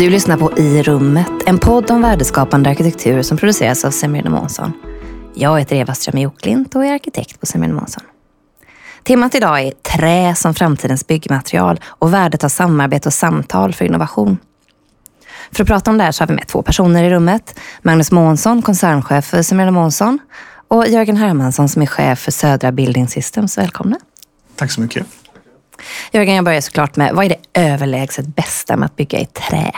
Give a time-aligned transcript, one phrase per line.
[0.00, 4.72] Du lyssnar på I rummet, en podd om värdeskapande arkitektur som produceras av Semir Månsson.
[5.34, 8.02] Jag heter Eva Ström Joklint och är arkitekt på Semir Månsson.
[9.02, 14.38] Temat idag är trä som framtidens byggmaterial och värdet av samarbete och samtal för innovation.
[15.52, 17.58] För att prata om det här så har vi med två personer i rummet.
[17.82, 20.18] Magnus Månsson, koncernchef för Semir Månsson
[20.68, 23.58] och Jörgen Hermansson som är chef för Södra Building Systems.
[23.58, 23.96] Välkomna.
[24.56, 25.06] Tack så mycket.
[26.12, 29.72] Jörgen, jag börjar såklart med, vad är det överlägset bästa med att bygga i trä?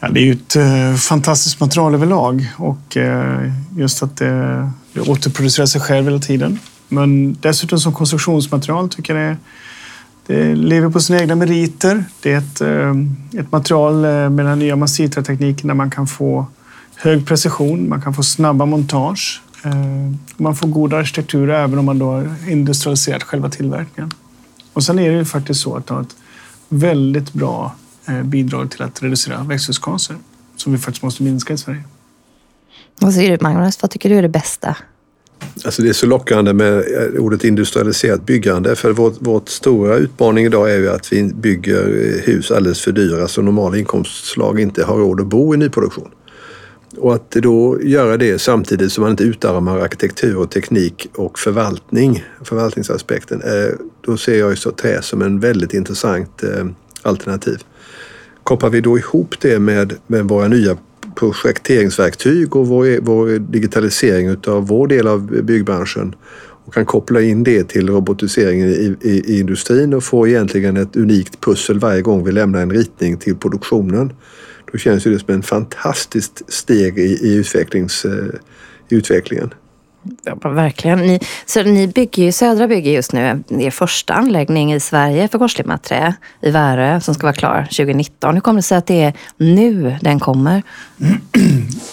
[0.00, 5.00] Ja, det är ju ett eh, fantastiskt material överlag och eh, just att det, det
[5.00, 6.58] återproducerar sig själv hela tiden.
[6.88, 9.36] Men dessutom som konstruktionsmaterial tycker jag det,
[10.26, 12.04] det lever på sina egna meriter.
[12.22, 16.46] Det är ett, eh, ett material eh, med den nya massivträtekniken där man kan få
[16.96, 19.42] hög precision, man kan få snabba montage.
[19.64, 19.72] Eh,
[20.36, 24.12] man får god arkitektur även om man då har industrialiserat själva tillverkningen.
[24.72, 26.16] Och sen är det ju faktiskt så att det har ett
[26.68, 27.76] väldigt bra
[28.08, 30.16] eh, bidrag till att reducera växthusgaser
[30.56, 31.82] som vi faktiskt måste minska i Sverige.
[33.00, 33.82] Vad säger du Magnus?
[33.82, 34.76] Vad tycker du är det bästa?
[35.64, 40.46] Alltså det är så lockande med eh, ordet industrialiserat byggande för vårt, vårt stora utmaning
[40.46, 44.96] idag är ju att vi bygger hus alldeles för dyra så normala inkomstslag inte har
[44.96, 46.10] råd att bo i nyproduktion.
[46.96, 52.24] Och att då göra det samtidigt som man inte utarmar arkitektur och teknik och förvaltning,
[52.44, 56.66] förvaltningsaspekten, eh, då ser jag ju så trä som en väldigt intressant eh,
[57.02, 57.58] alternativ.
[58.42, 60.76] Kopplar vi då ihop det med, med våra nya
[61.14, 66.14] projekteringsverktyg och vår, e- vår digitalisering av vår del av byggbranschen
[66.64, 70.96] och kan koppla in det till robotiseringen i, i, i, industrin och få egentligen ett
[70.96, 74.12] unikt pussel varje gång vi lämnar en ritning till produktionen
[74.72, 78.12] då känns det som en fantastiskt steg i, i, utvecklings, eh,
[78.88, 79.54] i utvecklingen.
[80.24, 80.98] Ja, verkligen.
[80.98, 85.38] Ni, så ni bygger ju, Södra bygger just nu er första anläggning i Sverige för
[85.38, 88.34] korslimmat trä i Värö som ska vara klar 2019.
[88.34, 90.62] Hur kommer det sig att det är nu den kommer?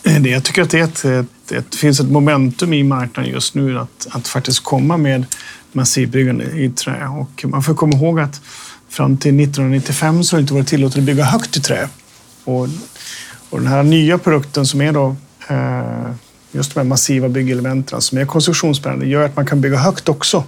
[0.24, 4.08] Jag tycker att det, ett, ett, det finns ett momentum i marknaden just nu att,
[4.10, 5.26] att faktiskt komma med
[5.72, 7.08] massivbyggande i trä.
[7.08, 8.42] Och man får komma ihåg att
[8.90, 11.90] fram till 1995 så har det inte varit tillåtet att bygga högt i trä.
[12.50, 12.68] Och,
[13.50, 15.16] och den här nya produkten som är då
[15.50, 16.12] eh,
[16.52, 20.44] just de här massiva byggelementen som är konstruktionsbärande gör att man kan bygga högt också.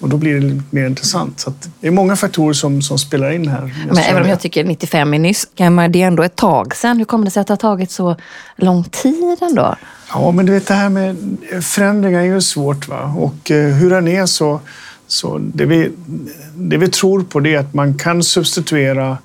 [0.00, 1.40] Och då blir det lite mer intressant.
[1.40, 3.74] Så det är många faktorer som, som spelar in här.
[3.86, 6.98] Men även om jag tycker 95 är nyss, det är ändå ett tag sedan.
[6.98, 8.16] Hur kommer det sig att det har tagit så
[8.56, 9.76] lång tid ändå?
[10.12, 11.16] Ja, men du vet det här med
[11.62, 12.88] förändringar är ju svårt.
[12.88, 13.14] Va?
[13.18, 14.60] Och eh, hur den är så,
[15.06, 15.92] så det, vi,
[16.54, 19.18] det vi tror på det är att man kan substituera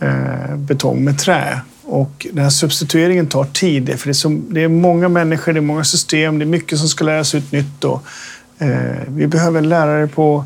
[0.00, 1.60] Eh, betong med trä.
[1.82, 5.58] Och den här substitueringen tar tid, för det är, så, det är många människor, det
[5.58, 7.84] är många system, det är mycket som ska läras ut nytt.
[7.84, 8.02] Och,
[8.58, 10.44] eh, vi behöver lärare på,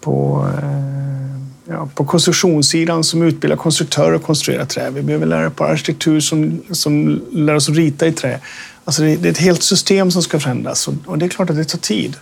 [0.00, 4.90] på, eh, ja, på konstruktionssidan som utbildar konstruktörer att konstruera trä.
[4.90, 8.40] Vi behöver lärare på arkitektur som, som lär oss att rita i trä.
[8.84, 11.50] Alltså det, det är ett helt system som ska förändras och, och, det är klart
[11.50, 12.16] att det tar tid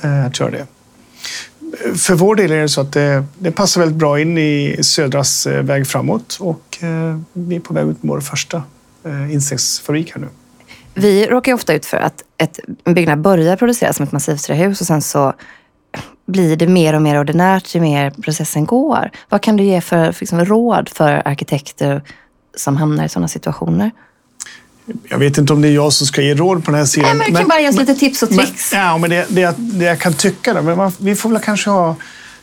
[0.00, 0.66] eh, att göra det
[1.96, 5.46] för vår del är det så att det, det, passar väldigt bra in i Södras
[5.46, 8.62] eh, väg framåt och eh, vi är på väg ut med vår första
[9.04, 10.28] eh, insektsfabrik här nu.
[10.94, 14.86] Vi råkar ofta ut för att ett, en byggnad börjar produceras som ett massivträhus och
[14.86, 15.32] sen så
[16.26, 19.10] blir det mer och mer ordinärt ju mer processen går.
[19.28, 22.02] Vad kan du ge för, för liksom, råd för arkitekter
[22.56, 23.90] som hamnar i sådana situationer?
[25.08, 27.08] Jag vet inte om det är jag som ska ge råd på den här sidan.
[27.08, 28.72] Nej, men du kan bara ge oss lite tips och tricks.
[28.72, 31.38] Men, ja, men det, det, det jag kan tycka då, men man, vi får väl
[31.38, 31.96] kanske ha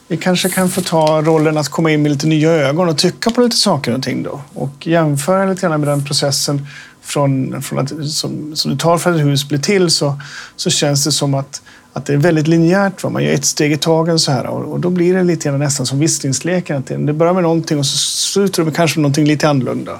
[0.08, 3.30] vi kanske kan få ta rollen att komma in med lite nya ögon och tycka
[3.30, 4.42] på lite saker och ting då.
[4.54, 6.68] Och jämföra lite grann med den processen
[7.02, 10.20] från, från att, som, som det tar för att ett hus blir till så,
[10.56, 11.62] så känns det som att,
[11.94, 13.04] att det är väldigt linjärt.
[13.04, 13.10] Va?
[13.10, 15.60] Man gör ett steg i taget så här och, och då blir det lite grann
[15.60, 17.06] nästan som visslingsleken.
[17.06, 20.00] Det börjar med någonting och så slutar det med kanske någonting lite annorlunda.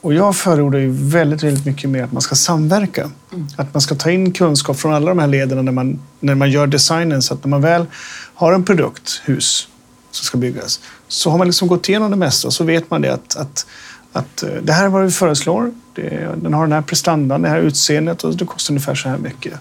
[0.00, 3.10] Och jag förordar ju väldigt, väldigt mycket mer att man ska samverka.
[3.32, 3.46] Mm.
[3.56, 6.50] Att man ska ta in kunskap från alla de här leden när man, när man
[6.50, 7.22] gör designen.
[7.22, 7.86] Så att när man väl
[8.34, 9.68] har en produkt, hus,
[10.10, 13.02] som ska byggas, så har man liksom gått igenom det mesta och så vet man
[13.02, 13.66] det att, att,
[14.12, 15.72] att eh, det här är vad vi föreslår.
[15.94, 19.18] Det, den har den här prestandan, det här utseendet och det kostar ungefär så här
[19.18, 19.54] mycket.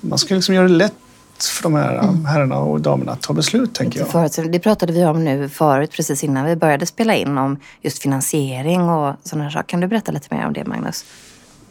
[0.00, 0.94] Man ska liksom göra det lätt
[1.44, 2.24] för de här mm.
[2.24, 4.52] herrarna och damerna att ta beslut, tänker jag.
[4.52, 8.80] det pratade vi om nu förut, precis innan vi började spela in, om just finansiering
[8.80, 9.68] och sådana saker.
[9.68, 11.04] Kan du berätta lite mer om det, Magnus?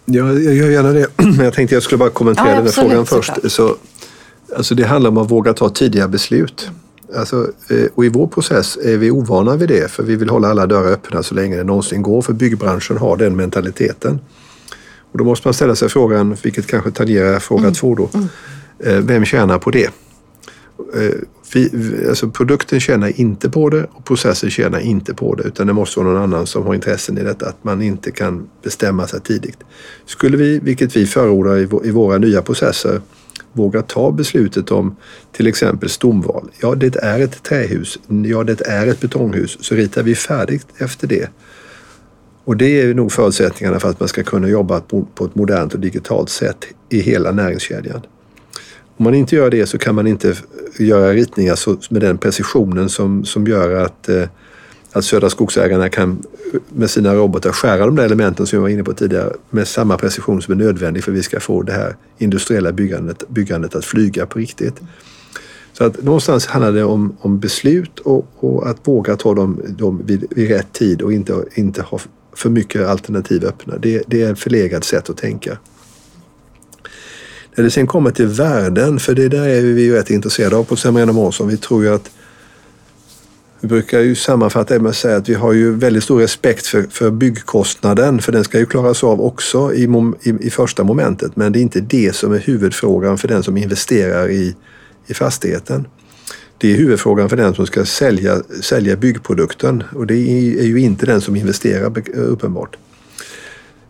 [0.05, 1.07] Ja, jag gör gärna det.
[1.43, 3.51] Jag tänkte jag skulle bara kommentera ja, den här frågan först.
[3.51, 3.75] Så,
[4.57, 6.71] alltså det handlar om att våga ta tidiga beslut.
[7.15, 10.49] Alltså, eh, och i vår process är vi ovana vid det, för vi vill hålla
[10.49, 14.19] alla dörrar öppna så länge det någonsin går, för byggbranschen har den mentaliteten.
[15.11, 17.73] Och då måste man ställa sig frågan, vilket kanske tangerar fråga mm.
[17.73, 18.09] två då.
[18.13, 18.27] Mm.
[18.83, 19.89] Eh, vem tjänar på det?
[20.95, 21.15] Eh,
[21.53, 21.69] vi,
[22.09, 25.99] alltså produkten tjänar inte på det och processen tjänar inte på det utan det måste
[25.99, 29.57] vara någon annan som har intressen i detta, att man inte kan bestämma sig tidigt.
[30.05, 33.01] Skulle vi, vilket vi förordar i, våra nya processer,
[33.53, 34.95] våga ta beslutet om
[35.31, 36.51] till exempel stomval.
[36.61, 37.99] Ja, det är ett trähus.
[38.25, 39.57] Ja, det är ett betonghus.
[39.61, 41.29] Så ritar vi färdigt efter det.
[42.43, 45.79] Och det är nog förutsättningarna för att man ska kunna jobba på ett modernt och
[45.79, 48.01] digitalt sätt i hela näringskedjan.
[48.99, 50.35] Om man inte gör det så kan man inte
[50.79, 54.23] göra ritningar med den precisionen som, som gör att, eh,
[54.91, 56.23] att Södra Skogsägarna kan
[56.69, 59.97] med sina robotar skära de där elementen som jag var inne på tidigare med samma
[59.97, 63.85] precision som är nödvändig för att vi ska få det här industriella byggandet, byggandet att
[63.85, 64.75] flyga på riktigt.
[65.73, 70.01] Så att någonstans handlar det om, om beslut och, och, att våga ta dem, dem
[70.05, 71.99] vid, vid, rätt tid och inte, inte ha
[72.33, 73.77] för mycket alternativ öppna.
[73.77, 75.57] Det, det är ett förlegat sätt att tänka.
[77.59, 80.63] När det sen kommer till värden, för det där är vi ju rätt intresserade av
[80.63, 81.47] på Semrena Månsson.
[81.47, 82.11] Vi tror ju att
[83.59, 86.67] vi brukar ju sammanfatta det med att säga att vi har ju väldigt stor respekt
[86.67, 89.83] för, för byggkostnaden, för den ska ju klaras av också i,
[90.21, 91.35] i, i, första momentet.
[91.35, 94.55] Men det är inte det som är huvudfrågan för den som investerar i,
[95.07, 95.87] i fastigheten.
[96.57, 100.15] Det är huvudfrågan för den som ska sälja, sälja byggprodukten och det
[100.59, 102.77] är ju inte den som investerar uppenbart.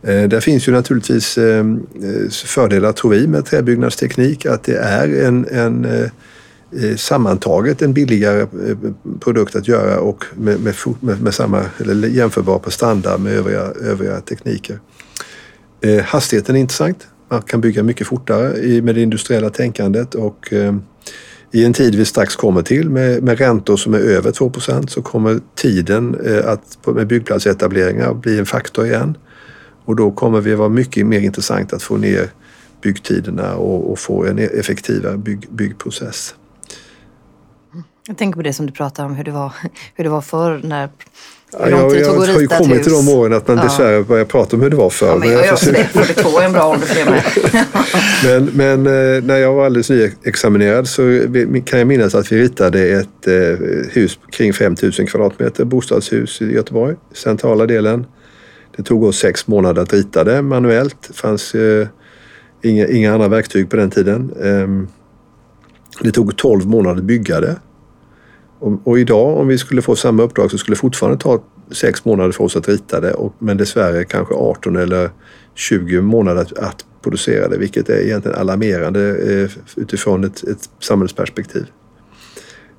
[0.04, 4.46] Eh, där finns ju naturligtvis eh, eh, fördelar, tror vi, med träbyggnadsteknik.
[4.46, 6.10] Att det är en, en
[6.98, 8.48] sammantaget en billigare
[9.20, 10.60] produkt att göra och med,
[11.00, 14.80] med, med samma, eller jämförbar på standard med övriga, övriga tekniker.
[16.04, 17.08] Hastigheten är intressant.
[17.30, 20.54] Man kan bygga mycket fortare med det industriella tänkandet och
[21.52, 25.02] i en tid vi strax kommer till med, med räntor som är över 2% så
[25.02, 29.18] kommer tiden att, med byggplatsetableringar bli en faktor igen.
[29.90, 32.30] Och då kommer det vara mycket mer intressant att få ner
[32.82, 36.36] byggtiderna och, och få en effektivare bygg, byggprocess.
[38.08, 39.54] Jag tänker på det som du pratade om, hur det var,
[39.96, 40.90] hur det var förr när
[41.52, 42.84] Ja, jag, jag har ju kommit hus.
[42.84, 43.64] till de åren att man ja.
[43.64, 45.08] dessvärre börjar prata om hur det var förr.
[45.08, 45.84] Ja, men jag, jag, jag det.
[45.84, 47.24] 42 är en bra ålder för det med.
[48.56, 51.02] men, men eh, när jag var alldeles nyexaminerad så
[51.66, 53.34] kan jag minnas att vi ritade ett eh,
[53.92, 58.06] hus kring 5000 kvadratmeter, bostadshus i Göteborg, centrala delen.
[58.80, 60.96] Det tog oss sex månader att rita det manuellt.
[61.08, 61.88] Det fanns eh,
[62.62, 64.32] inga, inga andra verktyg på den tiden.
[64.42, 64.68] Eh,
[66.04, 67.56] det tog 12 månader att bygga det.
[68.60, 72.06] Och, och, idag om vi skulle få samma uppdrag så skulle det fortfarande ta sex
[72.06, 73.14] månader för oss att rita det.
[73.14, 75.10] Och, men dessvärre kanske 18 eller
[75.56, 81.66] 20 månader att, att producera det, vilket är egentligen alarmerande eh, utifrån ett, ett samhällsperspektiv.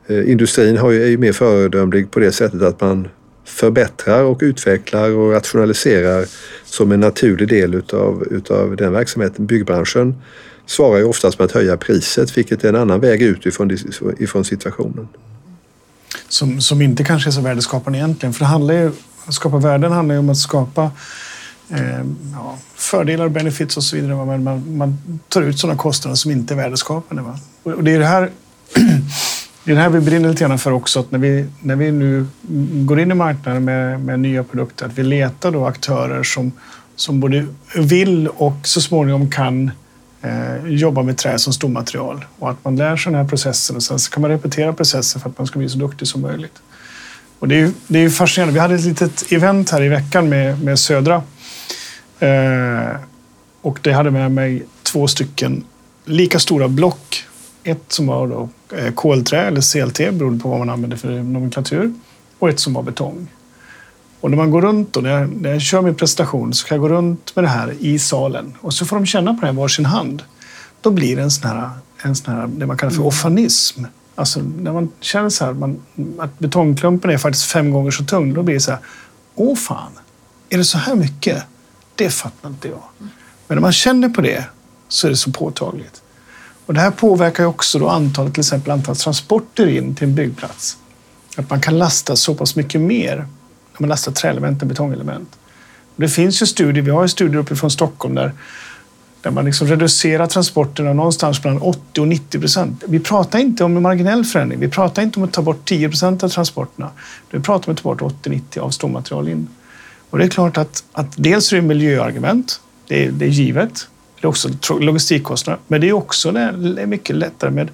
[0.07, 3.09] Eh, industrin har ju, är ju mer föredömlig på det sättet att man
[3.51, 6.27] förbättrar och utvecklar och rationaliserar
[6.65, 9.47] som en naturlig del utav, utav den verksamheten.
[9.47, 10.15] Byggbranschen
[10.67, 13.71] svarar ju oftast med att höja priset vilket är en annan väg ut ifrån,
[14.19, 15.09] ifrån situationen.
[16.29, 18.33] Som, som inte kanske är så värdeskapande egentligen.
[18.33, 18.93] För det handlar ju,
[19.27, 20.91] att skapa värden handlar ju om att skapa
[21.71, 22.05] eh,
[22.35, 24.27] ja, fördelar, benefits och så vidare.
[24.27, 24.99] Men man, man
[25.29, 27.23] tar ut sådana kostnader som inte är värdeskapande.
[27.23, 27.39] Va?
[27.63, 28.31] Och det är det här
[29.65, 31.93] det är det här vi brinner lite grann för också, att när vi, när vi
[31.93, 32.27] nu
[32.85, 36.53] går in i marknaden med, med nya produkter, att vi letar då aktörer som,
[36.97, 37.47] som både
[37.77, 39.71] vill och så småningom kan
[40.23, 42.25] eh, jobba med trä som stommaterial.
[42.39, 45.21] Och att man lär sig den här processen och sen så kan man repetera processen
[45.21, 46.63] för att man ska bli så duktig som möjligt.
[47.39, 48.55] Och det är, det är fascinerande.
[48.55, 51.23] Vi hade ett litet event här i veckan med, med Södra.
[52.19, 52.97] Eh,
[53.61, 55.65] och det hade med mig två stycken
[56.05, 57.25] lika stora block.
[57.65, 61.95] Ett som var då Eh, kolträ eller CLT beroende på vad man använder för nomenklatur
[62.39, 63.29] och ett som var betong.
[64.21, 66.75] Och när man går runt och när jag, när jag kör min presentation så kan
[66.75, 69.47] jag gå runt med det här i salen och så får de känna på det
[69.47, 70.23] här varsin hand.
[70.81, 71.71] Då blir det en sån här,
[72.03, 73.85] en sån här det man kallar för ofanism.
[74.15, 75.83] Alltså när man känner så här, man,
[76.19, 78.81] att betongklumpen är faktiskt fem gånger så tung, då blir det så här,
[79.35, 79.93] åh fan,
[80.49, 81.43] är det så här mycket?
[81.95, 82.83] Det fattar inte jag.
[83.47, 84.45] Men när man känner på det
[84.89, 86.00] så är det så påtagligt.
[86.71, 90.77] Och det här påverkar också då antalet, till exempel antalet transporter in till en byggplats.
[91.37, 93.27] Att man kan lasta så pass mycket mer när
[93.79, 95.39] man lastar träelement än betongelement.
[95.95, 98.33] Och det finns ju studier, vi har ju studier uppifrån Stockholm där,
[99.23, 102.85] där man liksom reducerar transporterna någonstans mellan 80 och 90 procent.
[102.89, 104.61] Vi pratar inte om en marginell förändring.
[104.61, 106.91] Vi pratar inte om att ta bort 10 procent av transporterna.
[107.31, 109.49] Vi pratar om att ta bort 80-90 av stommaterial in.
[110.11, 112.61] Och det är klart att, att dels är det miljöargument.
[112.87, 113.87] Det är, det är givet.
[114.21, 114.49] Det är också
[114.81, 115.61] logistikkostnader.
[115.67, 117.71] Men det är också det är mycket lättare med,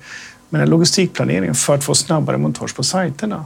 [0.48, 3.44] med logistikplaneringen för att få snabbare montage på sajterna.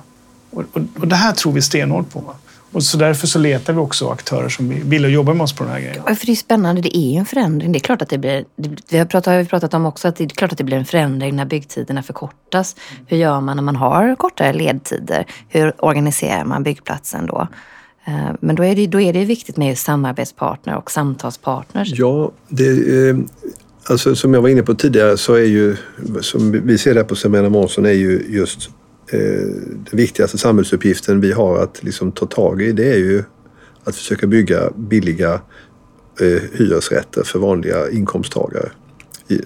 [0.50, 2.35] Och, och, och, det här tror vi stenhårt på.
[2.73, 5.73] Och så därför så letar vi också aktörer som vill jobba med oss på den
[5.73, 6.02] här grejen.
[6.07, 6.83] Ja, för det är spännande.
[6.83, 7.73] Det är ju en förändring.
[7.73, 8.45] Det är klart att det blir...
[8.90, 10.85] Vi har pratat, har pratat om också att det är klart att det blir en
[10.85, 12.76] förändring när byggtiderna förkortas.
[13.07, 15.26] Hur gör man när man har kortare ledtider?
[15.49, 17.49] Hur organiserar man byggplatsen då?
[18.04, 21.92] Eh, men då är det, då är det viktigt med samarbetspartner och samtalspartners.
[21.95, 23.16] Ja, det, eh,
[23.85, 25.76] alltså, som jag var inne på tidigare så är ju,
[26.21, 28.71] som vi ser det på Semena Månsson, är ju just
[29.12, 29.19] eh,
[29.90, 32.73] den viktigaste samhällsuppgiften vi har att liksom ta tag i.
[32.73, 33.25] Det är ju
[33.85, 35.33] att försöka bygga billiga
[36.21, 38.71] eh, hyresrätter för vanliga inkomsttagare.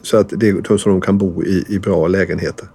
[0.03, 2.69] Så att det, så de kan bo i, i bra lägenheter.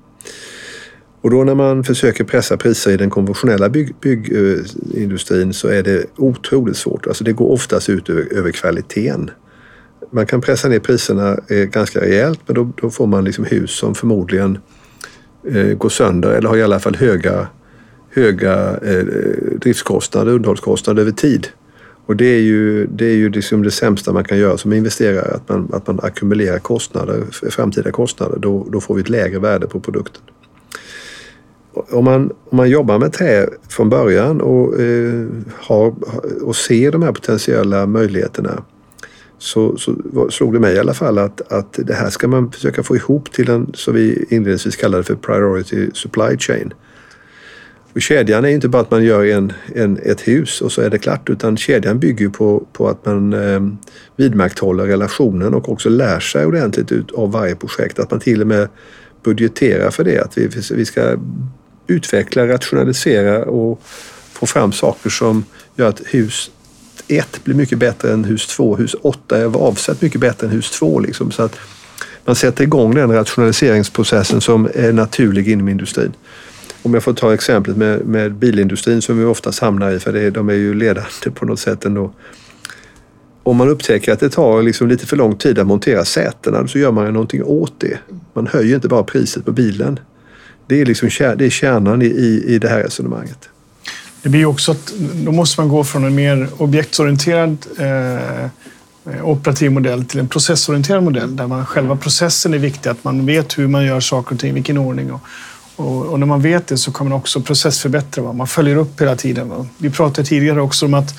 [1.21, 5.83] Och då när man försöker pressa priser i den konventionella bygg, byggindustrin eh, så är
[5.83, 7.07] det otroligt svårt.
[7.07, 9.31] Alltså det går oftast ut över, över kvaliteten.
[10.11, 13.71] Man kan pressa ner priserna eh, ganska rejält men då, då får man liksom hus
[13.71, 14.57] som förmodligen
[15.47, 17.47] eh, går sönder eller har i alla fall höga,
[18.09, 19.05] höga eh,
[19.61, 21.47] driftskostnader, underhållskostnader över tid.
[22.05, 25.35] Och det är ju, det, är ju liksom det sämsta man kan göra som investerare,
[25.35, 28.39] att man, att man ackumulerar kostnader, framtida kostnader.
[28.39, 30.21] Då, då får vi ett lägre värde på produkten
[31.73, 35.93] om man, om man jobbar med trä från början och, eh, har,
[36.43, 38.63] och ser de här potentiella möjligheterna
[39.37, 39.95] så, så
[40.29, 43.31] slog det mig i alla fall att, att det här ska man försöka få ihop
[43.31, 46.73] till en, som vi inledningsvis kallade för priority supply chain.
[47.93, 50.89] Och kedjan är inte bara att man gör en, en, ett hus och så är
[50.89, 53.61] det klart utan kedjan bygger på, på att man eh,
[54.15, 57.99] vidmakthåller relationen och också lär sig ordentligt ut av varje projekt.
[57.99, 58.67] Att man till och med
[59.23, 60.19] budgetera för det.
[60.19, 61.17] Att vi, vi ska
[61.87, 63.81] utveckla, rationalisera och
[64.33, 65.45] få fram saker som
[65.75, 66.51] gör att hus
[67.07, 68.75] 1 blir mycket bättre än hus 2.
[68.75, 70.99] Hus 8 är avsett mycket bättre än hus 2.
[70.99, 71.31] Liksom.
[71.31, 71.55] Så att
[72.25, 76.13] man sätter igång den rationaliseringsprocessen som är naturlig inom industrin.
[76.81, 80.29] Om jag får ta exemplet med, med bilindustrin som vi oftast hamnar i, för det,
[80.29, 82.13] de är ju ledande på något sätt ändå.
[83.43, 86.79] Om man upptäcker att det tar liksom lite för lång tid att montera sätena så
[86.79, 87.99] gör man ju någonting åt det.
[88.33, 89.99] Man höjer inte bara priset på bilen.
[90.67, 93.49] Det är, liksom, det är kärnan i, i det här resonemanget.
[94.21, 98.49] Det blir också att då måste man gå från en mer objektsorienterad eh, eh,
[99.23, 103.57] operativ modell till en processorienterad modell där man, själva processen är viktig, att man vet
[103.57, 105.11] hur man gör saker och ting, vilken ordning.
[105.11, 105.21] Och,
[105.79, 108.23] och, och när man vet det så kan man också processförbättra.
[108.23, 108.33] Va?
[108.33, 109.49] Man följer upp hela tiden.
[109.49, 109.65] Va?
[109.77, 111.15] Vi pratade tidigare också om att,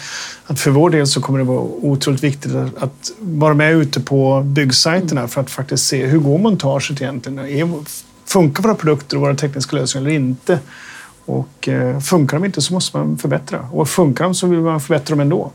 [0.47, 4.01] att för vår del så kommer det vara otroligt viktigt att, att vara med ute
[4.01, 7.39] på byggsajterna för att faktiskt se hur går montaget egentligen?
[7.39, 7.85] Är,
[8.25, 10.59] Funkar våra produkter och våra tekniska lösningar eller inte?
[11.25, 13.69] Och eh, funkar de inte så måste man förbättra.
[13.73, 15.53] Och funkar de så vill man förbättra dem ändå.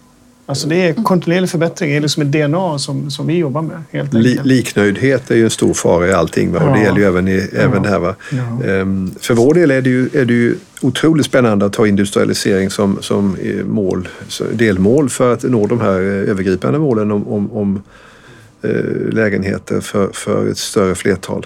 [0.48, 3.84] Alltså det är kontinuerlig förbättring, det är liksom ett DNA som, som vi jobbar med.
[3.92, 6.60] Helt Li, liknöjdhet är ju en stor fara i allting va?
[6.60, 7.60] och det gäller ju även, i, ja.
[7.60, 8.00] även här.
[8.00, 8.16] Va?
[8.32, 8.70] Ja.
[8.70, 12.70] Ehm, för vår del är det, ju, är det ju otroligt spännande att ha industrialisering
[12.70, 14.08] som, som mål,
[14.54, 17.84] delmål för att nå de här eh, övergripande målen om, om, om
[18.62, 21.46] eh, lägenheter för, för ett större flertal.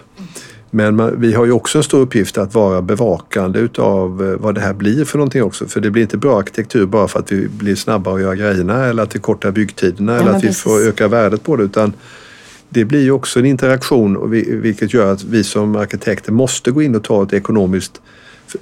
[0.71, 4.55] Men man, vi har ju också en stor uppgift att vara bevakande utav eh, vad
[4.55, 5.65] det här blir för någonting också.
[5.65, 8.85] För det blir inte bra arkitektur bara för att vi blir snabbare att göra grejerna
[8.85, 10.65] eller att vi kortar byggtiderna ja, eller att precis.
[10.65, 11.63] vi får öka värdet på det.
[11.63, 11.93] Utan
[12.69, 16.95] det blir ju också en interaktion vilket gör att vi som arkitekter måste gå in
[16.95, 18.01] och ta ett ekonomiskt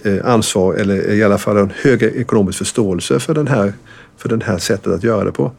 [0.04, 3.74] eh, ansvar eller i alla fall en hög ekonomisk förståelse för den här,
[4.18, 5.52] för den här sättet att göra det på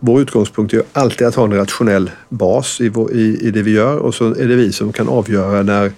[0.00, 3.70] vår utgångspunkt är alltid att ha en rationell bas i, vår, i, i det vi
[3.70, 3.96] gör.
[3.96, 5.92] Och så är det vi som kan avgöra när,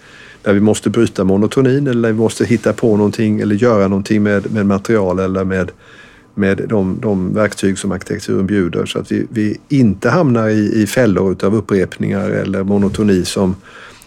[0.44, 4.23] när vi måste bryta monotonin eller när vi måste hitta på någonting eller göra någonting
[4.23, 5.71] med, med material eller med,
[6.35, 8.87] med de, de verktyg som arkitekturen bjuder.
[8.87, 13.56] Så att vi, vi inte hamnar i, i fällor utav upprepningar eller monotoni som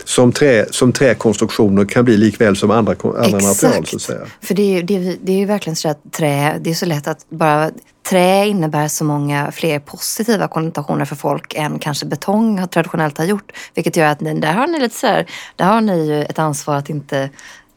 [0.06, 3.86] som, trä, som träkonstruktioner kan bli likväl som andra, andra material.
[3.86, 4.26] Så att säga.
[4.42, 6.86] För det är, ju, det, det är ju verkligen så att trä, det är så
[6.86, 7.72] lätt att bara
[8.10, 13.52] trä innebär så många fler positiva konnotationer för folk än kanske betong traditionellt har gjort.
[13.74, 16.76] Vilket gör att där har ni lite så här, där har ni ju ett ansvar
[16.76, 17.30] att inte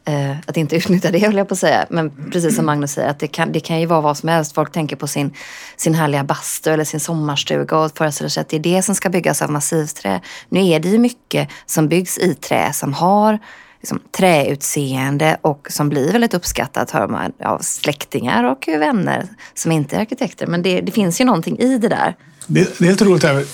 [0.09, 1.85] eh, att inte utnyttja det, höll jag på att säga.
[1.89, 4.55] Men precis som Magnus säger, att det kan, det kan ju vara vad som helst.
[4.55, 5.33] Folk tänker på sin,
[5.77, 9.09] sin härliga bastu eller sin sommarstuga och föreställer sig att det är det som ska
[9.09, 10.21] byggas av massivträ.
[10.49, 13.39] Nu är det ju mycket som byggs i trä som har
[13.79, 19.95] liksom, träutseende och som blir väldigt uppskattat hör man av släktingar och vänner som inte
[19.95, 20.47] är arkitekter.
[20.47, 22.15] Men det, det finns ju någonting i det där.
[22.47, 23.23] Det, det är helt roligt.
[23.23, 23.45] Här.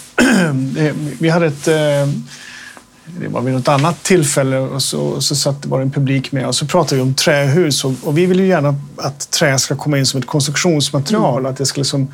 [1.21, 1.75] Vi hade ett eh,
[3.05, 6.47] det var vid något annat tillfälle och så, så satt det bara en publik med
[6.47, 9.75] och så pratade vi om trähus och, och vi vill ju gärna att trä ska
[9.75, 11.39] komma in som ett konstruktionsmaterial.
[11.39, 11.51] Mm.
[11.51, 12.07] Att det ska, liksom,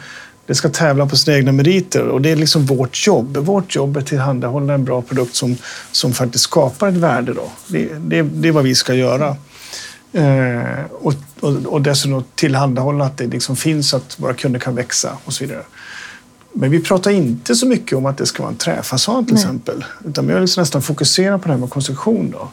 [0.45, 3.37] det ska tävla på sina egna meriter och det är liksom vårt jobb.
[3.37, 5.57] Vårt jobb är att tillhandahålla en bra produkt som,
[5.91, 7.33] som faktiskt skapar ett värde.
[7.33, 7.51] Då.
[7.67, 9.35] Det, det, det är vad vi ska göra.
[10.13, 15.17] Eh, och, och, och dessutom tillhandahålla att det liksom finns, att våra kunder kan växa
[15.25, 15.63] och så vidare.
[16.53, 19.43] Men vi pratar inte så mycket om att det ska vara en träfasad till Nej.
[19.43, 19.85] exempel.
[20.05, 22.31] Utan vi har liksom nästan fokuserat på det här med konstruktion.
[22.31, 22.49] Då.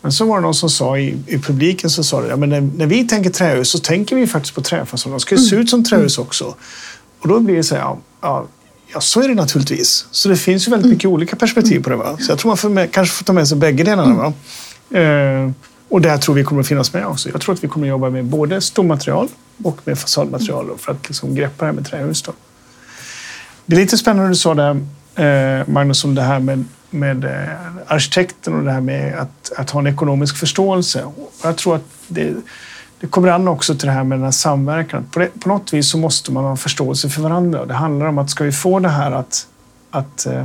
[0.00, 2.48] Men så var det någon som sa i, i publiken så sa det, ja, men
[2.48, 5.12] när, när, vi tänker trähus så tänker vi faktiskt på träfasad.
[5.12, 6.54] De ska ju se ut som trähus också.
[7.20, 8.46] Och då blir det så här, ja, ja,
[8.92, 10.06] ja, så är det naturligtvis.
[10.10, 11.96] Så det finns ju väldigt mycket olika perspektiv på det.
[11.96, 12.16] Va?
[12.20, 14.14] Så jag tror man får med, kanske får ta med sig bägge delarna.
[14.14, 14.32] Va?
[14.98, 15.50] Eh,
[15.88, 17.28] och där tror vi kommer att finnas med också.
[17.28, 19.28] Jag tror att vi kommer att jobba med både stommaterial
[19.62, 22.22] och med fasadmaterial för att liksom greppa det här med trähus.
[22.22, 22.32] Då.
[23.68, 24.80] Det är lite spännande du sa där,
[25.14, 27.56] eh, Magnus, om det här med, med eh,
[27.86, 31.04] arkitekten och det här med att, att ha en ekonomisk förståelse.
[31.42, 32.34] Jag tror att det,
[33.00, 35.06] det kommer an också till det här med den här samverkan.
[35.12, 37.66] På, det, på något vis så måste man ha förståelse för varandra.
[37.66, 39.46] Det handlar om att ska vi få det här att,
[39.90, 40.44] att, eh,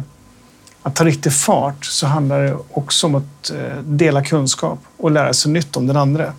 [0.82, 3.52] att ta riktig fart så handlar det också om att
[3.84, 6.34] dela kunskap och lära sig nytt om den andra.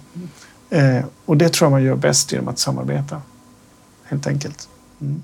[1.24, 3.22] Och det tror jag man gör bäst genom att samarbeta,
[4.08, 4.68] helt enkelt.
[5.00, 5.22] Mm.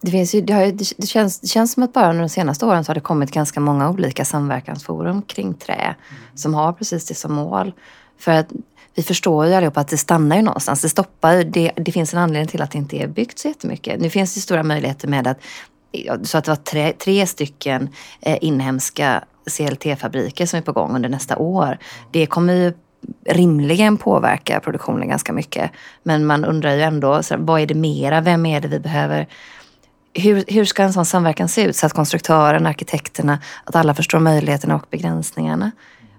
[0.00, 2.66] Det, finns ju, det, har, det, känns, det känns som att bara under de senaste
[2.66, 5.94] åren så har det kommit ganska många olika samverkansforum kring trä
[6.34, 7.72] som har precis det som mål.
[8.18, 8.52] För att
[8.94, 10.82] vi förstår ju allihopa att det stannar ju någonstans.
[10.82, 14.00] Det stoppar det, det finns en anledning till att det inte är byggt så jättemycket.
[14.00, 15.38] Nu finns det stora möjligheter med att
[16.22, 17.88] så att det var tre, tre stycken
[18.20, 21.78] eh, inhemska CLT-fabriker som är på gång under nästa år.
[22.10, 22.72] Det kommer ju
[23.26, 25.70] rimligen påverka produktionen ganska mycket.
[26.02, 28.20] Men man undrar ju ändå, så vad är det mera?
[28.20, 29.28] Vem är det vi behöver?
[30.14, 34.18] Hur, hur ska en sån samverkan se ut så att konstruktören, arkitekterna, att alla förstår
[34.18, 35.70] möjligheterna och begränsningarna?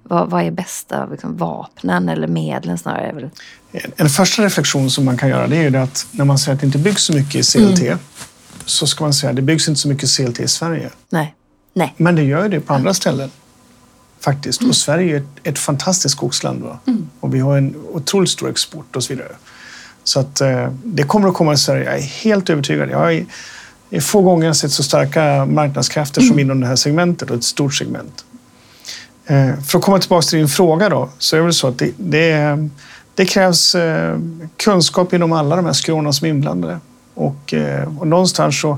[0.03, 3.29] Vad, vad är bästa liksom, vapnen eller medlen snarare?
[3.71, 6.37] En, en första reflektion som man kan göra det är ju det att när man
[6.37, 7.97] säger att det inte byggs så mycket i CLT mm.
[8.65, 10.89] så ska man säga att det byggs inte så mycket CLT i Sverige.
[11.09, 11.35] Nej.
[11.73, 11.93] Nej.
[11.97, 13.31] Men det gör det på andra ställen
[14.19, 14.61] faktiskt.
[14.61, 14.69] Mm.
[14.69, 16.63] Och Sverige är ett, ett fantastiskt skogsland.
[16.87, 17.09] Mm.
[17.19, 19.31] Och vi har en otroligt stor export och så vidare.
[20.03, 21.83] Så att eh, det kommer att komma i Sverige.
[21.83, 22.89] Jag är helt övertygad.
[22.89, 23.11] Jag har
[23.89, 26.29] i, få gånger sett så starka marknadskrafter mm.
[26.29, 28.25] som inom det här segmentet och ett stort segment.
[29.25, 31.91] Eh, för att komma tillbaka till din fråga då, så är det så att det,
[31.97, 32.69] det,
[33.15, 34.19] det krävs eh,
[34.57, 36.79] kunskap inom alla de här skråna som är inblandade.
[37.13, 38.77] Och, eh, och någonstans så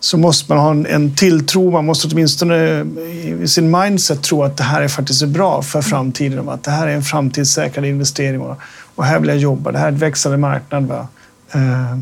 [0.00, 1.70] så måste man ha en, en tilltro.
[1.70, 5.82] Man måste åtminstone eh, i sin mindset tro att det här är faktiskt bra för
[5.82, 6.48] framtiden.
[6.48, 8.56] Att det här är en framtidssäkrad investering och,
[8.94, 9.72] och här vill jag jobba.
[9.72, 10.86] Det här är en växande marknad.
[10.86, 11.08] Va?
[11.52, 11.98] Eh,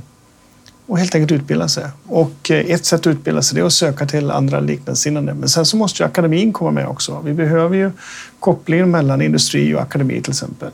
[0.87, 1.85] och helt enkelt utbilda sig.
[2.07, 5.35] Och eh, ett sätt att utbilda sig är att söka till andra liknande.
[5.35, 7.21] Men sen så måste ju akademin komma med också.
[7.25, 7.91] Vi behöver ju
[8.41, 10.71] kopplingen mellan industri och akademi till exempel.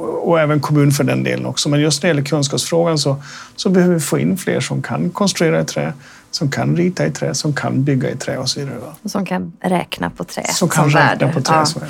[0.00, 1.68] Och, och även kommun för den delen också.
[1.68, 3.22] Men just när det gäller kunskapsfrågan så,
[3.56, 5.92] så behöver vi få in fler som kan konstruera i trä,
[6.30, 8.76] som kan rita i trä, som kan bygga i trä och så vidare.
[9.02, 11.32] Och som kan räkna på trä Som kan som räkna värde.
[11.34, 11.54] på trä.
[11.54, 11.66] Ja.
[11.66, 11.80] Så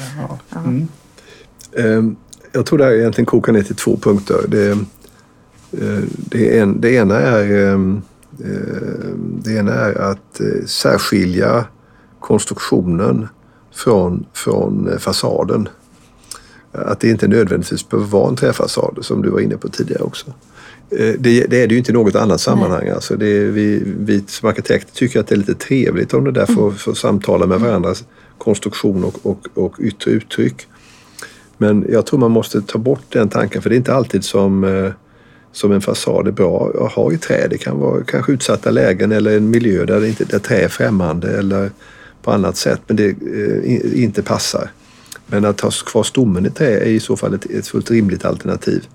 [0.50, 0.60] ja.
[0.60, 0.88] Mm.
[1.78, 2.16] Ehm,
[2.52, 4.38] jag tror det här egentligen kokar ner till två punkter.
[4.48, 4.78] Det, eh,
[6.16, 8.02] det, en, det, ena, är, ehm,
[8.44, 11.64] ehm, det ena är att eh, särskilja
[12.20, 13.28] konstruktionen
[13.74, 15.68] från, från fasaden.
[16.72, 20.26] Att det inte nödvändigtvis behöver vara en träfasad som du var inne på tidigare också.
[20.90, 22.88] Eh, det, det, är det ju inte i något annat sammanhang.
[22.88, 26.46] Alltså det vi, vi som arkitekter tycker att det är lite trevligt om det där
[26.46, 26.74] får, mm.
[26.74, 28.04] får samtala med varandras
[28.38, 30.66] konstruktion och, och, och yttre uttryck.
[31.58, 34.64] Men jag tror man måste ta bort den tanken för det är inte alltid som,
[34.64, 34.92] eh,
[35.52, 37.46] som en fasad är bra att ha i trä.
[37.50, 40.68] Det kan vara kanske utsatta lägen eller en miljö där, det inte, där trä är
[40.68, 41.70] främmande eller
[42.22, 44.70] på annat sätt men det eh, inte passar.
[45.32, 48.24] Men att ha kvar stommen i trä är i så fall ett, ett fullt rimligt
[48.24, 48.88] alternativ.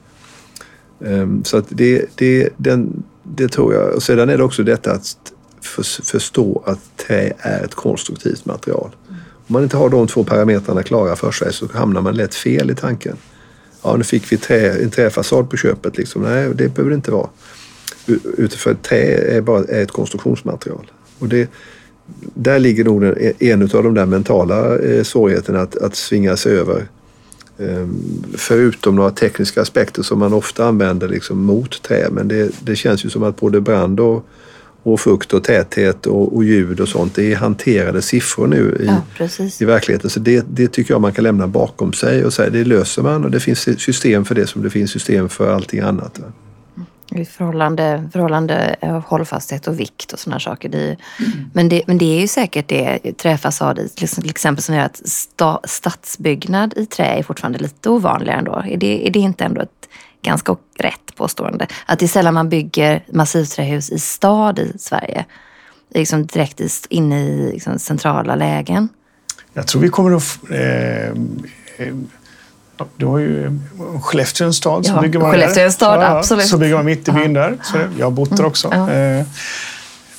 [0.99, 3.95] Um, så att det, det, den, det tror jag.
[3.95, 5.17] Och sedan är det också detta att
[5.61, 8.95] för, förstå att trä är ett konstruktivt material.
[9.09, 12.71] Om man inte har de två parametrarna klara för sig så hamnar man lätt fel
[12.71, 13.17] i tanken.
[13.83, 15.97] Ja, nu fick vi trä, en träfasad på köpet.
[15.97, 16.21] Liksom.
[16.21, 17.29] Nej, det behöver det inte vara.
[18.37, 20.91] Utifrån trä är bara är ett konstruktionsmaterial.
[21.19, 21.49] Och det,
[22.33, 23.03] där ligger nog
[23.39, 26.87] en av de där mentala eh, svårigheterna att, att svinga sig över.
[27.59, 32.07] Ehm, förutom några tekniska aspekter som man ofta använder liksom mot trä.
[32.11, 34.25] Men det, det känns ju som att både brand och,
[34.83, 38.85] och fukt och täthet och, och, ljud och sånt, det är hanterade siffror nu i,
[38.85, 39.27] ja,
[39.59, 40.09] i verkligheten.
[40.09, 43.25] Så det, det tycker jag man kan lämna bakom sig och säga det löser man
[43.25, 46.19] och det finns system för det som det finns system för allting annat.
[47.17, 50.69] I förhållande, förhållande av hållfasthet och vikt och sådana saker.
[50.69, 51.49] Det är, mm.
[51.53, 55.59] men, det, men det är ju säkert det träfasader till exempel som gör att sta,
[55.63, 58.63] stadsbyggnad i trä är fortfarande lite ovanligare ändå.
[58.65, 59.89] Är det, är det inte ändå ett
[60.21, 61.67] ganska rätt påstående?
[61.85, 65.25] Att det är sällan man bygger massivträhus i stad i Sverige.
[65.93, 68.89] Liksom direkt inne i liksom centrala lägen.
[69.53, 70.39] Jag tror vi kommer att...
[70.49, 71.07] Eh,
[71.77, 71.95] eh
[72.97, 73.59] du har ju
[74.01, 74.85] Skellefteå en stad.
[74.87, 76.17] Ja, bygger man Skellefteå är en stad, där.
[76.17, 76.45] absolut.
[76.47, 77.41] Så bygger man mitt i byn Ja.
[77.41, 77.57] där.
[77.63, 78.69] Så jag har bott där också.
[78.71, 78.91] Ja.
[78.91, 79.25] Eh,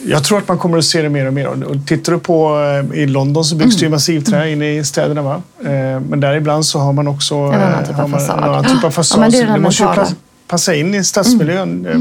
[0.06, 1.46] Jag tror att man kommer att se det mer och mer.
[1.64, 2.60] Och tittar du på
[2.92, 3.92] eh, i London så byggs det Mm.
[3.92, 5.22] ju massivträ inne i städerna.
[5.22, 5.42] Va?
[5.64, 8.64] Eh, Men där ibland så har man också En annan typ av man fasad.
[8.64, 8.82] Typ.
[8.82, 9.88] Ja, men det är det det måste ju
[10.48, 11.86] passa- in i stadsmiljön.
[11.86, 12.00] Eh,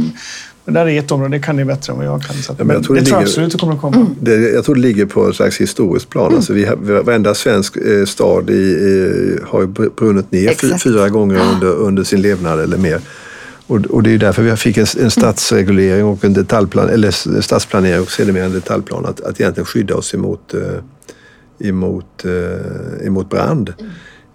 [0.67, 2.36] Men där är ett område, det kan ni bättre än vad jag kan.
[2.36, 3.82] Så att, men men jag tror det det tror jag ligger- absolut det kommer att
[3.82, 4.08] komma.
[4.21, 6.36] Det, jag tror det ligger på ett slags historiskt plan.
[6.36, 10.84] Alltså vi har, varenda svensk eh, stad i, i, har brunnit ner Exakt.
[10.84, 12.99] fyra gånger under, under sin levnad eller mer.
[13.67, 18.01] Och, och det är därför vi fick en, en stadsreglering och en detaljplan, eller stadsplanering
[18.01, 19.06] och sedermera en detaljplan.
[19.06, 23.73] Att, att egentligen skydda oss emot, eh, emot, eh, emot brand.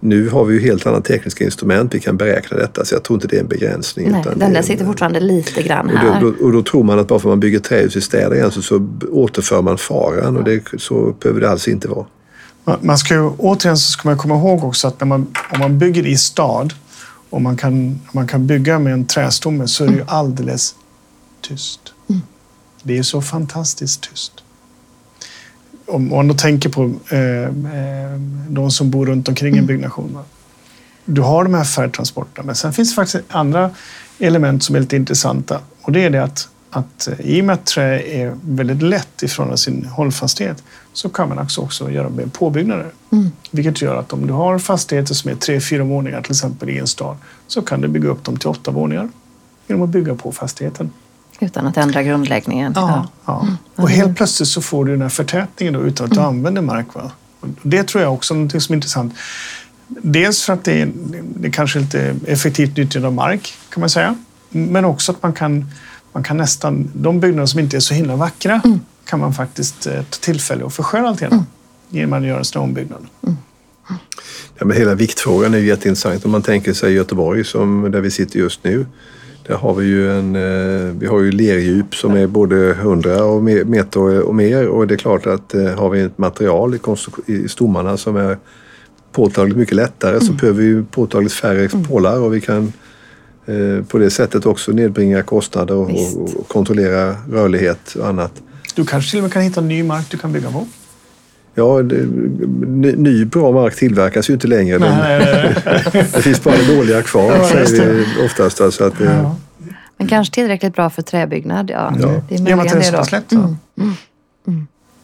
[0.05, 1.93] Nu har vi ju helt andra tekniska instrument.
[1.93, 4.11] Vi kan beräkna detta så jag tror inte det är en begränsning.
[4.11, 6.21] Nej, utan den där är sitter en- fortfarande lite grann och här.
[6.21, 8.35] då, då, och då tror man att bara för att man bygger trähus i städer
[8.35, 12.05] igen så, så återför man faran och det, så behöver det alls inte vara.
[12.63, 15.59] Man- Man ska ju, återigen så ska man komma ihåg också att när man, om
[15.59, 16.73] man bygger i stad
[17.29, 20.75] och man kan, man kan bygga med en trästomme så är det ju alldeles
[21.41, 21.79] tyst.
[22.83, 24.42] Det är så fantastiskt tyst.
[25.85, 28.19] Om man då tänker på eh, eh,
[28.49, 30.13] de som bor runt omkring en byggnation.
[30.13, 30.23] Va?
[31.05, 33.71] Du har de här färdtransporterna, men sen finns det faktiskt andra
[34.19, 35.59] element som är lite intressanta.
[35.81, 39.23] Och det är det att, att eh, i och med att trä är väldigt lätt
[39.23, 42.91] ifrån sin hållfasthet så kan man också, också göra med påbyggnader.
[43.51, 46.77] Vilket gör att om du har fastigheter som är tre, fyra våningar till exempel i
[46.77, 47.17] en stad
[47.47, 49.09] så kan du bygga upp dem till åtta våningar
[49.67, 50.91] genom att bygga på fastigheten.
[51.43, 52.73] Utan att ändra grundläggningen.
[52.75, 53.07] Ja.
[53.25, 53.47] Ja.
[53.75, 56.93] Och helt plötsligt så får du den här förtätningen då, utan att du använder mark.
[56.93, 57.11] Va?
[57.39, 59.13] Och det tror jag också är något som är intressant.
[59.87, 60.91] Dels för att det är,
[61.35, 64.15] det är kanske lite effektivt nyttjande av mark kan man säga.
[64.49, 65.65] Men också att man kan,
[66.13, 68.61] man kan nästan, de byggnader som inte är så himla vackra
[69.05, 71.45] kan man faktiskt eh, ta tillfälle och försköna lite grann.
[71.89, 73.05] Genom att göra en sån här ombyggnad.
[74.57, 76.25] Ja, men hela viktfrågan är ju jätteintressant.
[76.25, 78.85] Om man tänker sig Göteborg som där vi sitter just nu.
[79.47, 83.43] Där har vi ju en, eh, vi har ju lerdjup som är både 100 och
[83.43, 84.67] meter och mer.
[84.67, 86.79] Och det är klart att eh, har vi ett material i,
[87.33, 88.37] i stommarna som är
[89.11, 92.19] påtagligt mycket lättare så behöver vi påtagligt färre pålar.
[92.19, 92.73] Och vi kan
[93.45, 95.89] eh, på det sättet också nedbringa kostnader och,
[96.23, 98.41] och kontrollera rörlighet och annat.
[98.75, 100.67] Du kanske till och med kan hitta ny mark du kan bygga på.
[101.55, 104.79] Ja, ny, ny bra mark tillverkas ju inte längre.
[104.79, 105.83] Nej, nej, nej.
[106.13, 107.93] det finns bara dåliga kvar, Ja, säger det.
[107.93, 108.61] vi oftast.
[108.61, 109.35] Alltså att, Ja.
[109.97, 111.69] Men kanske tillräckligt bra för träbyggnad.
[111.69, 112.07] Ja, Ja.
[112.29, 112.97] Det är möjligen att det är det så då.
[112.97, 113.33] pass lätt.
[113.33, 113.55] va?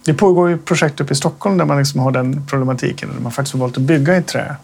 [0.06, 3.10] Det pågår ju projekt uppe i Stockholm där man liksom har den problematiken.
[3.16, 4.56] Där man faktiskt har valt att bygga i trä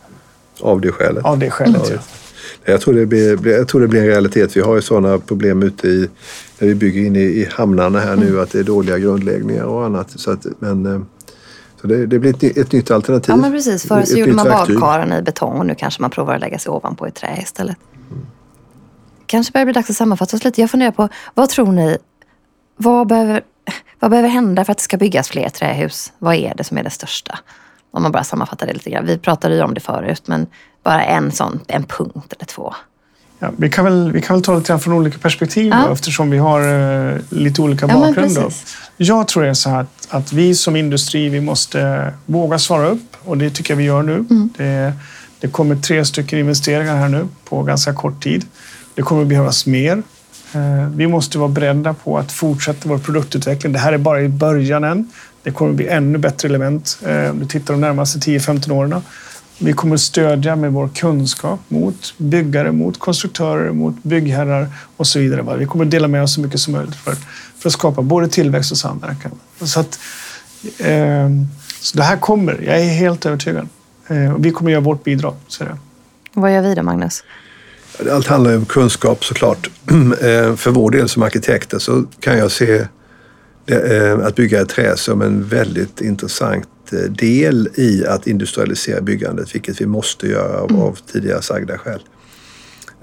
[0.62, 1.26] Av det skälet.
[1.26, 1.82] av det skälet.
[1.89, 1.95] Ja,
[2.65, 2.71] Ja.
[2.71, 4.58] Jag tror, det blir, blir- jag tror det blir en realitet.
[4.58, 6.10] Vi har ju sådana problem ute i,
[6.60, 8.26] när vi bygger in i, i hamnarna här Mm.
[8.26, 10.08] nu, att det är dåliga grundläggningar och annat.
[10.15, 11.02] Så, att, men, eh,
[11.86, 13.32] så det, det blir ett, ett nytt alternativ.
[13.32, 13.88] Ja, men precis.
[13.88, 16.71] Förr så gjorde man badkaren i betong och nu kanske man provar att lägga sig
[16.71, 17.78] ovanpå i trä istället.
[19.26, 20.62] Kanske börjar det bli dags att sammanfatta oss lite.
[20.62, 21.98] Jag funderar på, vad tror ni,
[22.78, 23.43] vad behöver,
[24.00, 26.13] vad behöver hända för att det ska byggas fler trähus?
[26.19, 27.39] Vad är det som är det största?
[27.91, 29.06] Om man bara sammanfattar det lite grann.
[29.06, 30.48] Vi pratade ju om det förut, men
[30.84, 32.74] bara en sån, en punkt eller två.
[33.45, 35.84] Ja, vi, kan väl, vi kan väl ta lite grann från olika perspektiv Ja.
[35.88, 36.62] då, eftersom vi har
[37.13, 38.36] eh, lite olika Ja, bakgrund.
[38.36, 38.77] Precis.
[38.97, 42.88] Jag tror det är så här att, att vi som industri vi måste våga svara
[42.88, 44.13] upp och det tycker jag vi gör nu.
[44.13, 44.49] Mm.
[44.58, 44.93] Det,
[45.39, 48.45] det kommer tre stycken investeringar här nu på ganska kort tid.
[48.95, 50.03] Det kommer behövas mer.
[50.53, 53.73] Eh, Vi måste vara beredda på att fortsätta vår produktutveckling.
[53.73, 55.12] Det här är bara i början än.
[55.43, 59.01] Det kommer bli ännu bättre element eh, om du tittar de närmaste 10-15 åren.
[59.60, 65.58] Vi kommer stödja med vår kunskap mot byggare, mot konstruktörer, mot byggherrar och så vidare.
[65.58, 67.15] Vi kommer dela med oss så mycket som möjligt för,
[67.60, 69.32] för att skapa både tillväxt och samverkan.
[69.62, 70.00] Så, att,
[70.78, 71.30] eh,
[71.80, 73.68] så det här kommer, jag är helt övertygad.
[74.08, 75.36] Eh, och vi kommer göra vårt bidrag.
[75.48, 75.78] Så är det.
[76.34, 77.24] Vad gör vi då, Magnus?
[78.12, 79.70] Allt handlar ju om kunskap såklart.
[80.22, 82.88] Eh, För vår del som arkitekter så kan jag se
[83.65, 89.02] det, eh, att bygga i trä som en väldigt intressant Eh, del i att industrialisera
[89.02, 92.02] byggandet, vilket vi måste göra av, av tidigare sagda skäl.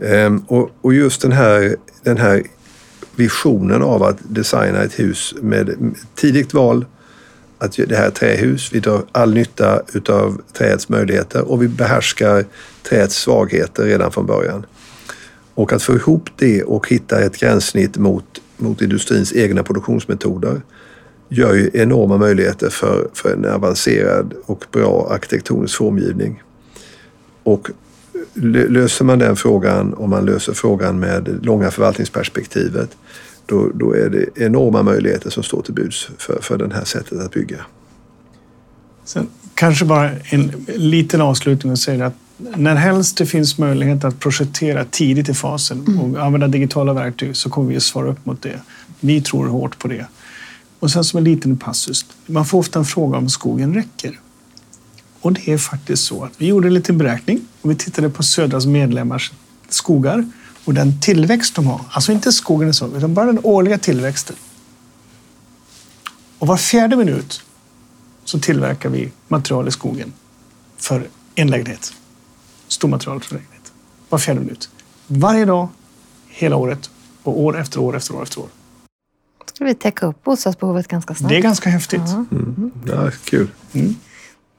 [0.02, 2.42] Ehm, Och, och just den här, den här
[3.16, 6.86] visionen av att designa ett hus med tidigt val,
[7.58, 12.44] att det här är trähus, vi drar all nytta utav träets möjligheter och vi behärskar
[12.82, 14.66] träets svagheter redan från början.
[15.54, 18.24] Och att få ihop det och hitta ett gränssnitt mot,
[18.56, 20.60] mot industrins egna produktionsmetoder
[21.32, 26.42] gör ju enorma möjligheter för, för en avancerad och bra arkitektonisk formgivning.
[27.42, 27.70] Och
[28.34, 32.96] lö- löser man den frågan och man löser frågan med långa förvaltningsperspektivet
[33.46, 37.20] då, då är det enorma möjligheter som står till buds för, för det här sättet
[37.20, 37.58] att bygga.
[39.04, 42.14] Sen Kanske bara en liten avslutning och säga att
[42.56, 47.50] när helst det finns möjlighet att projektera tidigt i fasen och använda digitala verktyg så
[47.50, 48.60] kommer vi att svara upp mot det.
[49.00, 50.06] Vi tror hårt på det.
[50.82, 52.06] Och sen som en liten passus.
[52.26, 54.20] Man får ofta en fråga om skogen räcker.
[55.20, 58.22] Och det är faktiskt så att vi gjorde en liten beräkning och vi tittade på
[58.22, 59.32] Södras medlemmars
[59.68, 60.30] skogar
[60.64, 61.80] och den tillväxt de har.
[61.90, 64.36] Alltså inte skogen i sig, utan bara den årliga tillväxten.
[66.38, 67.42] Och var fjärde minut
[68.24, 70.12] så tillverkar vi material i skogen
[70.76, 71.92] för en lägenhet.
[72.68, 73.72] Stormaterial för lägenhet.
[74.08, 74.70] Var fjärde minut.
[75.06, 75.68] Varje dag,
[76.28, 76.90] hela året
[77.22, 78.48] och år efter år efter år efter år.
[79.46, 81.30] Ska vi täcka upp bostadsbehovet ganska snabbt.
[81.30, 82.00] Det är ganska häftigt.
[82.06, 82.24] Ja.
[82.86, 83.48] Ja, kul.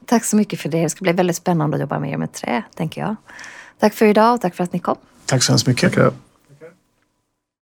[0.06, 0.82] Tack så mycket för det.
[0.82, 3.16] Det ska bli väldigt spännande att jobba mer med trä, tänker jag.
[3.80, 4.98] Tack för idag och tack för att ni kom.
[5.26, 5.94] Tack så hemskt mycket.
[5.94, 6.12] Tackar.